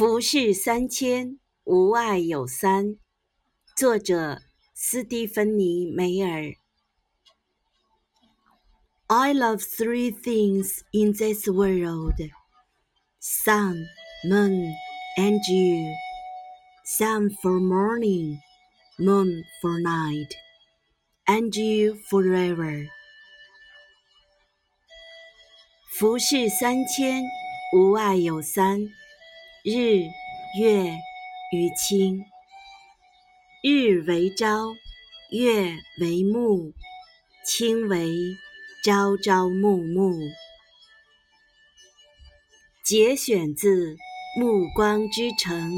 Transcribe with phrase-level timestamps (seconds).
[0.00, 2.96] 浮世三千，吾爱有三。
[3.76, 4.40] 作者
[4.72, 6.54] 斯蒂芬妮·梅尔。
[9.08, 12.14] I love three things in this world:
[13.20, 13.76] sun,
[14.24, 14.72] moon,
[15.18, 15.92] and you.
[16.86, 18.38] Sun for morning,
[18.96, 20.30] moon for night,
[21.26, 22.88] and you forever.
[25.92, 27.22] 浮世三千，
[27.76, 28.88] 吾爱有三。
[29.62, 30.08] 日、
[30.58, 30.90] 月
[31.52, 32.24] 与卿，
[33.62, 34.74] 日为朝，
[35.30, 36.72] 月为暮，
[37.44, 38.08] 卿为
[38.82, 40.14] 朝朝暮暮。
[42.82, 43.96] 节选自
[44.40, 45.70] 《暮光之城》。